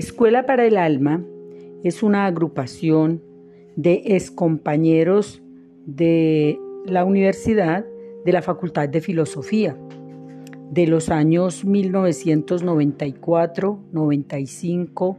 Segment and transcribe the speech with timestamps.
[0.00, 1.22] Escuela para el Alma
[1.84, 3.22] es una agrupación
[3.76, 5.42] de excompañeros
[5.84, 7.84] de la universidad
[8.24, 9.76] de la Facultad de Filosofía
[10.70, 15.18] de los años 1994, 95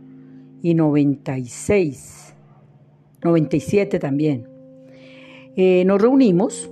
[0.64, 2.34] y 96,
[3.24, 4.48] 97 también.
[5.58, 6.72] Eh, nos reunimos,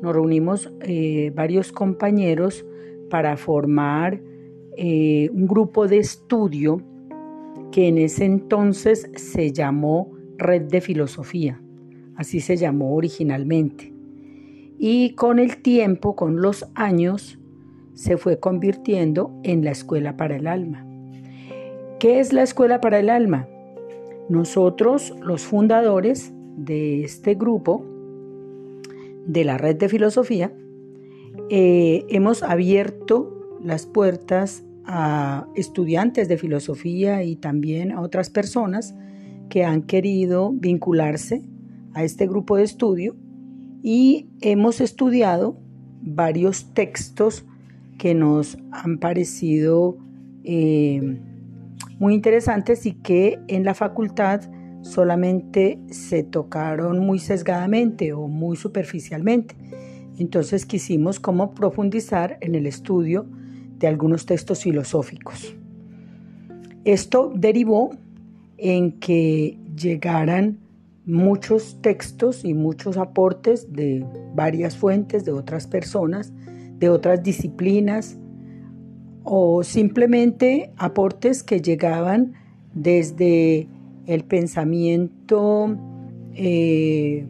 [0.00, 2.64] nos reunimos eh, varios compañeros
[3.10, 4.20] para formar
[4.76, 6.84] eh, un grupo de estudio
[7.72, 11.60] que en ese entonces se llamó Red de Filosofía,
[12.16, 13.92] así se llamó originalmente.
[14.78, 17.38] Y con el tiempo, con los años,
[17.94, 20.86] se fue convirtiendo en la Escuela para el Alma.
[21.98, 23.48] ¿Qué es la Escuela para el Alma?
[24.28, 27.84] Nosotros, los fundadores de este grupo,
[29.26, 30.52] de la red de filosofía,
[31.50, 38.94] eh, hemos abierto las puertas a estudiantes de filosofía y también a otras personas
[39.50, 41.42] que han querido vincularse
[41.92, 43.14] a este grupo de estudio
[43.82, 45.60] y hemos estudiado
[46.00, 47.44] varios textos
[47.98, 49.98] que nos han parecido
[50.44, 51.20] eh,
[51.98, 54.40] muy interesantes y que en la facultad
[54.80, 59.54] solamente se tocaron muy sesgadamente o muy superficialmente.
[60.16, 63.26] Entonces quisimos como profundizar en el estudio
[63.78, 65.54] de algunos textos filosóficos.
[66.84, 67.90] Esto derivó
[68.56, 70.58] en que llegaran
[71.04, 76.32] muchos textos y muchos aportes de varias fuentes, de otras personas,
[76.78, 78.18] de otras disciplinas
[79.24, 82.34] o simplemente aportes que llegaban
[82.74, 83.68] desde
[84.06, 85.76] el pensamiento
[86.34, 87.26] eh,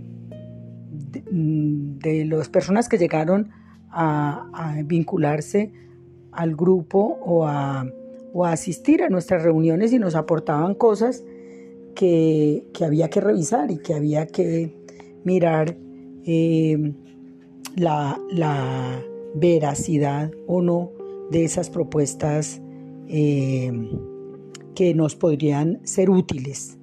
[1.31, 3.51] de, las personas que llegaron
[3.91, 5.73] a, vincularse
[6.39, 7.85] al grupo o a,
[8.45, 11.25] asistir a nuestras reuniones y nos aportaban cosas
[11.97, 14.73] que, había que revisar y que había que
[15.25, 15.77] mirar
[16.25, 16.93] eh,
[17.75, 19.03] la, la
[19.35, 20.93] veracidad o no
[21.33, 22.63] de esas propuestas
[23.09, 23.73] eh,
[24.77, 26.79] que nos podrían ser útiles.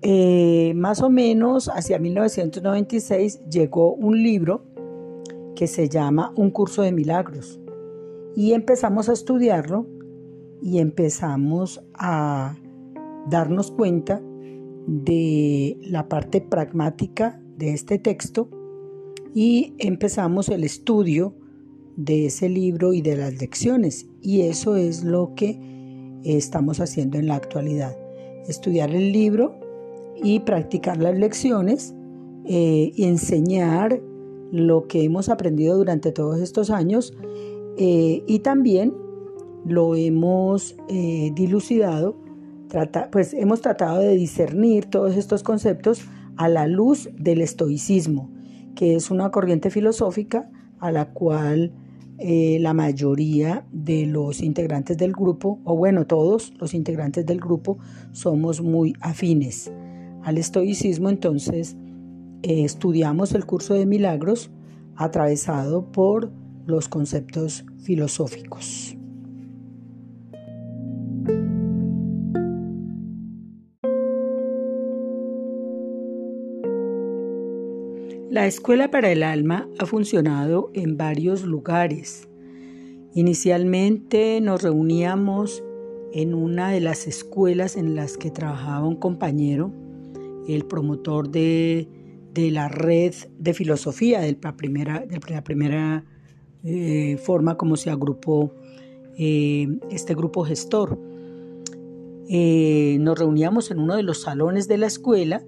[0.00, 4.64] Eh, más o menos hacia 1996 llegó un libro
[5.54, 7.60] que se llama Un curso de milagros
[8.38, 9.88] y empezamos a estudiarlo
[10.62, 12.54] y empezamos a
[13.28, 14.22] darnos cuenta
[14.86, 18.48] de la parte pragmática de este texto
[19.34, 21.34] y empezamos el estudio
[21.96, 24.06] de ese libro y de las lecciones.
[24.22, 25.58] Y eso es lo que
[26.22, 27.96] estamos haciendo en la actualidad.
[28.46, 29.58] Estudiar el libro
[30.22, 31.92] y practicar las lecciones
[32.44, 34.00] eh, y enseñar
[34.52, 37.16] lo que hemos aprendido durante todos estos años
[37.80, 38.92] eh, y también
[39.64, 42.16] lo hemos eh, dilucidado,
[43.12, 46.02] pues hemos tratado de discernir todos estos conceptos
[46.36, 48.30] a la luz del estoicismo,
[48.74, 50.50] que es una corriente filosófica
[50.80, 51.72] a la cual
[52.18, 57.78] eh, la mayoría de los integrantes del grupo, o bueno, todos los integrantes del grupo,
[58.10, 59.70] somos muy afines
[60.24, 61.76] al estoicismo, entonces
[62.42, 64.50] estudiamos el curso de milagros
[64.96, 66.32] atravesado por
[66.68, 68.94] los conceptos filosóficos.
[78.30, 82.28] La Escuela para el Alma ha funcionado en varios lugares.
[83.14, 85.64] Inicialmente nos reuníamos
[86.12, 89.72] en una de las escuelas en las que trabajaba un compañero,
[90.46, 91.88] el promotor de,
[92.34, 96.04] la red de filosofía, de la primera, de la primera
[96.64, 98.52] eh, forma como se agrupó
[99.16, 100.98] eh, este grupo gestor.
[102.28, 105.42] Eh, nos reuníamos en uno de los salones de la escuela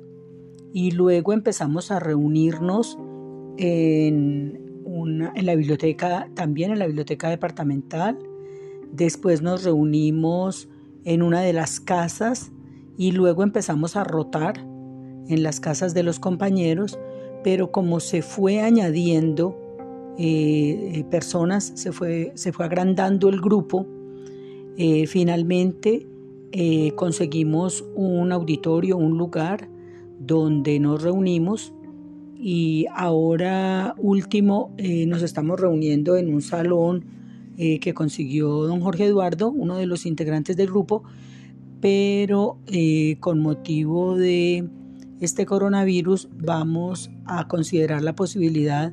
[0.72, 2.98] y luego empezamos a reunirnos
[3.58, 8.18] en, en la biblioteca, también en la biblioteca departamental.
[8.92, 10.68] Después nos reunimos
[11.04, 12.52] en una de las casas
[12.96, 16.98] y luego empezamos a rotar en las casas de los compañeros,
[17.44, 19.69] pero como se fue añadiendo
[20.22, 23.86] eh, eh, personas, se fue, se fue agrandando el grupo,
[24.76, 26.06] eh, finalmente
[26.94, 29.70] conseguimos un auditorio, un lugar
[30.18, 31.72] donde nos reunimos
[32.36, 34.74] y ahora último
[35.06, 37.04] nos estamos reuniendo en un salón
[37.56, 41.04] que consiguió don Jorge Eduardo, uno de los integrantes del grupo,
[41.80, 42.58] pero
[43.20, 44.68] con motivo de
[45.20, 48.92] este coronavirus vamos a considerar la posibilidad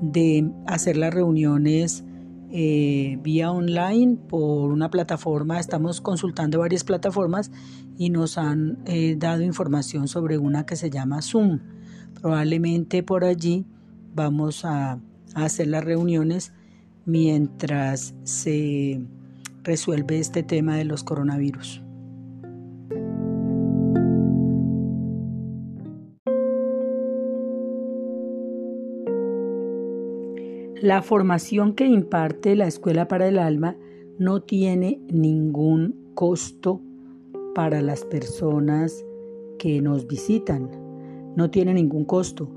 [0.00, 2.04] de hacer las reuniones
[2.50, 5.58] eh, vía online por una plataforma.
[5.58, 7.50] Estamos consultando varias plataformas
[7.98, 11.60] y nos han eh, dado información sobre una que se llama Zoom.
[12.20, 13.66] Probablemente por allí
[14.14, 16.52] vamos a, a hacer las reuniones
[17.06, 19.04] mientras se
[19.62, 21.83] resuelve este tema de los coronavirus.
[30.84, 33.74] La formación que imparte la Escuela para el Alma
[34.18, 36.82] no tiene ningún costo
[37.54, 39.02] para las personas
[39.58, 40.68] que nos visitan.
[41.36, 42.50] No tiene ningún costo.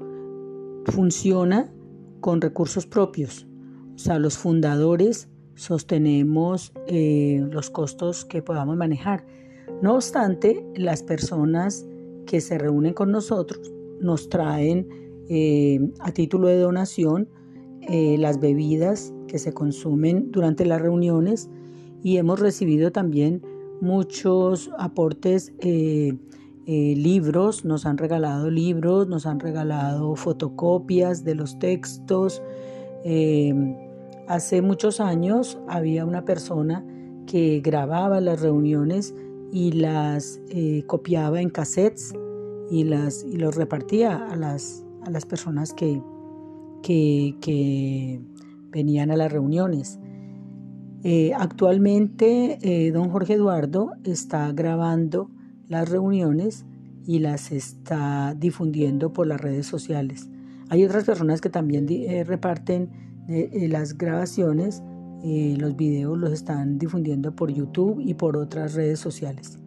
[0.88, 1.72] Funciona
[2.20, 3.48] con recursos propios.
[3.96, 9.26] O sea, los fundadores sostenemos eh, los costos que podamos manejar.
[9.82, 11.88] No obstante, las personas
[12.26, 13.72] que se reúnen con nosotros
[14.02, 14.90] nos traen
[15.30, 17.30] eh, a título de donación
[17.90, 21.50] eh, las bebidas que se consumen durante las reuniones
[22.04, 23.42] y hemos recibido también
[23.80, 26.18] muchos aportes, eh,
[26.66, 32.42] eh, libros, nos han regalado libros, nos han regalado fotocopias de los textos.
[34.28, 36.86] hace muchos años había una persona
[37.26, 39.16] que grababa las reuniones
[39.54, 40.42] y las
[40.88, 42.14] copiaba en cassettes
[42.70, 46.02] y, las, y los repartía a las, a las personas que,
[46.82, 48.22] que,
[48.70, 50.00] venían a las reuniones.
[51.04, 55.32] Eh, actualmente, eh, don Jorge Eduardo está grabando
[55.68, 56.66] las reuniones
[57.06, 60.30] y las está difundiendo por las redes sociales.
[60.70, 62.90] Hay otras personas que también eh, reparten
[63.28, 64.82] las grabaciones,
[65.24, 69.60] los videos los están difundiendo por YouTube y por otras redes sociales.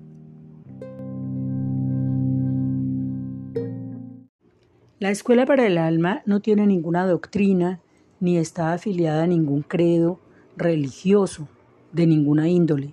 [5.01, 7.81] La Escuela para el Alma no tiene ninguna doctrina
[8.21, 10.21] ni está afiliada a ningún credo
[10.59, 11.49] religioso
[11.91, 12.93] de ninguna índole.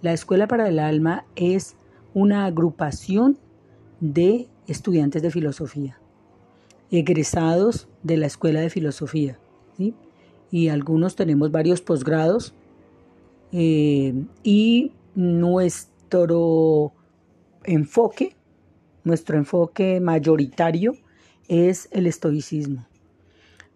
[0.00, 1.74] La Escuela para el Alma es
[2.14, 3.36] una agrupación
[3.98, 5.98] de estudiantes de filosofía,
[6.92, 9.36] egresados de la Escuela de Filosofía.
[10.52, 12.54] Y algunos tenemos varios posgrados
[13.50, 14.14] eh,
[14.44, 16.92] y nuestro
[17.64, 18.36] enfoque,
[19.02, 20.94] nuestro enfoque mayoritario
[21.48, 22.86] es el estoicismo.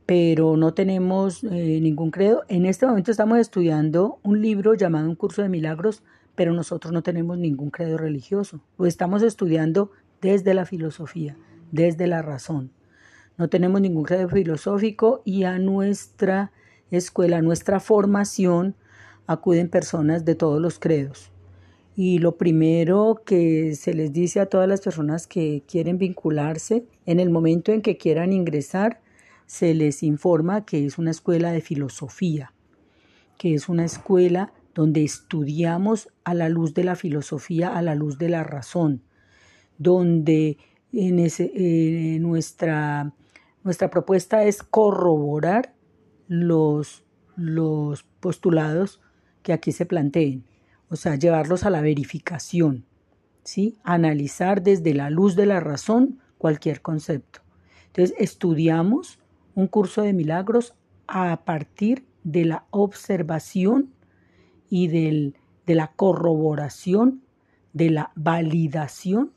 [0.06, 2.42] Pero no tenemos eh, ningún credo.
[2.48, 6.02] En este momento estamos estudiando un libro llamado Un curso de milagros,
[6.34, 8.60] pero nosotros no tenemos ningún credo religioso.
[8.78, 11.36] Lo estamos estudiando desde la filosofía,
[11.72, 12.70] desde la razón.
[13.36, 16.52] No tenemos ningún credo filosófico y a nuestra
[16.90, 18.74] escuela, a nuestra formación,
[19.26, 21.30] acuden personas de todos los credos.
[22.00, 27.18] Y lo primero que se les dice a todas las personas que quieren vincularse, en
[27.18, 29.00] el momento en que quieran ingresar,
[29.46, 32.52] se les informa que es una escuela de filosofía,
[33.36, 38.16] que es una escuela donde estudiamos a la luz de la filosofía, a la luz
[38.16, 39.02] de la razón,
[39.76, 40.56] donde
[40.92, 43.12] en eh, nuestra,
[43.64, 45.74] nuestra propuesta es corroborar
[46.28, 47.02] los,
[47.34, 49.00] los postulados
[49.42, 50.44] que aquí se planteen
[50.90, 52.84] o sea, llevarlos a la verificación,
[53.44, 53.78] ¿sí?
[53.82, 57.40] Analizar desde la luz de la razón cualquier concepto.
[57.86, 59.18] Entonces, estudiamos
[59.54, 60.74] un curso de milagros
[61.06, 63.92] a partir de la observación
[64.70, 67.22] y del, de la corroboración,
[67.72, 69.32] de la validación,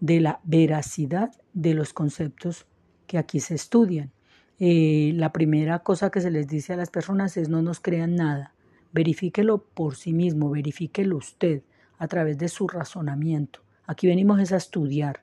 [0.00, 2.66] de la veracidad de los conceptos
[3.06, 4.12] que aquí se estudian.
[4.58, 8.14] Eh, la primera cosa que se les dice a las personas es no nos crean
[8.14, 8.54] nada.
[8.96, 11.62] Verifíquelo por sí mismo, verifíquelo usted
[11.98, 13.60] a través de su razonamiento.
[13.84, 15.20] Aquí venimos es a estudiar,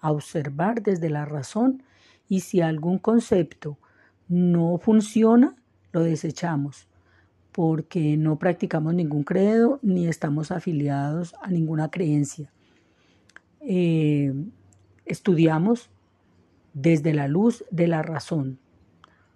[0.00, 1.82] a observar desde la razón
[2.30, 3.76] y si algún concepto
[4.26, 5.54] no funciona,
[5.92, 6.88] lo desechamos
[7.52, 12.50] porque no practicamos ningún credo ni estamos afiliados a ninguna creencia.
[13.60, 14.32] Eh,
[15.04, 15.90] estudiamos
[16.72, 18.58] desde la luz de la razón.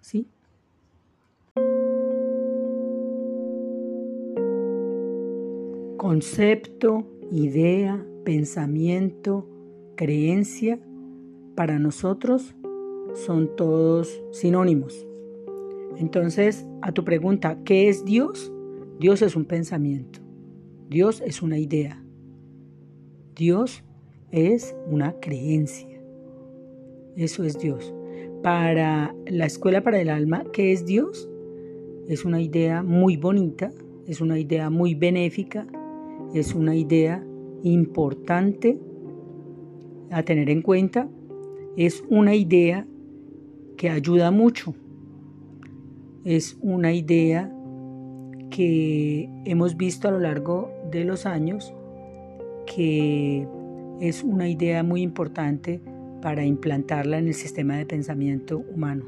[0.01, 0.27] ¿sí?
[6.07, 9.49] Concepto, idea, pensamiento,
[9.95, 10.79] creencia,
[11.55, 12.53] para nosotros
[13.15, 15.07] son todos sinónimos.
[15.97, 18.53] Entonces, a tu pregunta, ¿qué es Dios?
[18.99, 20.19] Dios es un pensamiento.
[20.91, 21.99] Dios es una idea.
[23.35, 23.83] Dios
[24.29, 25.99] es una creencia.
[27.15, 27.95] Eso es Dios.
[28.43, 31.27] Para la escuela para el alma, ¿qué es Dios?
[32.07, 33.71] Es una idea muy bonita,
[34.05, 35.65] es una idea muy benéfica,
[36.35, 37.23] es una idea
[37.63, 38.77] importante
[40.11, 41.09] a tener en cuenta.
[41.77, 42.85] Es una idea
[43.77, 44.73] que ayuda mucho.
[46.23, 47.51] es una idea
[48.49, 51.71] que hemos visto a lo largo de los años
[52.65, 53.47] que
[53.99, 55.81] es una idea muy importante
[56.21, 59.05] para implantarla en el sistema de pensamiento humano.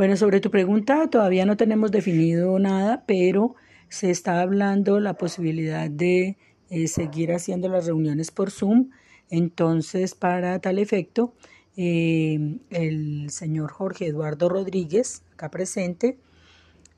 [0.00, 3.54] Bueno, sobre tu pregunta todavía no tenemos definido nada, pero
[3.90, 6.38] se está hablando la posibilidad de
[6.70, 8.88] eh, seguir haciendo las reuniones por Zoom.
[9.28, 11.34] Entonces, para tal efecto,
[11.76, 16.16] eh, el señor Jorge Eduardo Rodríguez, acá presente,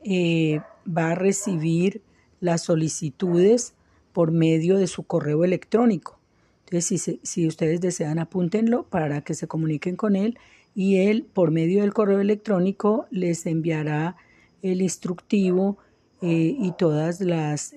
[0.05, 2.03] eh, va a recibir
[2.39, 3.75] las solicitudes
[4.13, 6.21] por medio de su correo electrónico.
[6.67, 10.39] Entonces, si, si, ustedes desean, apúntenlo para que se comuniquen con él
[10.75, 14.17] y él, por medio del correo electrónico, les enviará
[14.63, 15.79] el instructivo
[16.23, 17.75] eh, y todas las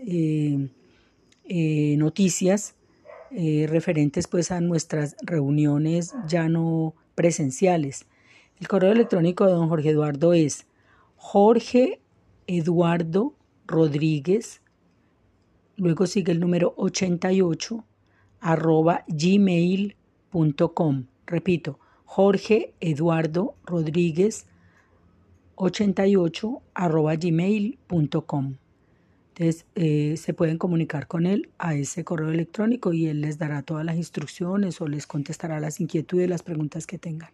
[1.97, 2.75] noticias
[3.37, 8.05] eh, referentes pues a nuestras reuniones ya no presenciales.
[8.61, 10.67] El correo electrónico de don Jorge Eduardo es
[11.17, 11.99] Jorge
[12.47, 13.33] Eduardo
[13.67, 14.61] Rodríguez,
[15.75, 17.83] luego sigue el número 88
[18.39, 19.95] arroba gmail.com.
[21.25, 24.45] Repito, Jorge Eduardo Rodríguez
[25.55, 27.13] 88 arroba.
[29.37, 33.63] Entonces eh, se pueden comunicar con él a ese correo electrónico y él les dará
[33.63, 37.31] todas las instrucciones o les contestará las inquietudes, las preguntas que tengan.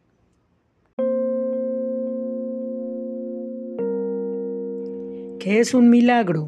[5.39, 6.47] ¿Qué es un milagro?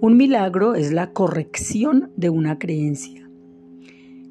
[0.00, 3.28] Un milagro es la corrección de una creencia.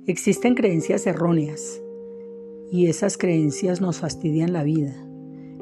[0.08, 1.81] Existen creencias erróneas
[2.72, 4.96] y esas creencias nos fastidian la vida.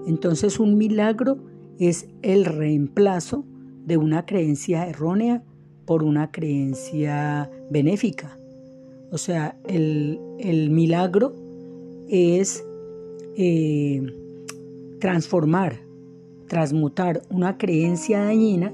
[0.05, 1.39] Entonces un milagro
[1.79, 3.45] es el reemplazo
[3.85, 5.43] de una creencia errónea
[5.85, 8.37] por una creencia benéfica.
[9.11, 10.19] O sea, el,
[10.69, 11.33] milagro
[12.07, 12.63] es
[13.35, 14.05] eh,
[14.99, 15.79] transformar,
[16.47, 18.71] transmutar una creencia dañina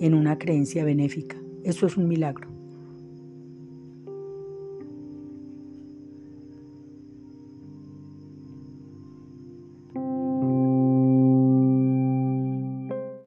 [0.00, 1.36] en una creencia benéfica.
[1.62, 2.45] Eso es un milagro.